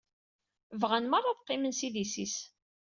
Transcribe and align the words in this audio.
Bɣan 0.81 1.05
merra 1.07 1.29
ad 1.31 1.39
qqimen 1.41 1.73
s 1.79 1.81
idis-is. 1.87 2.35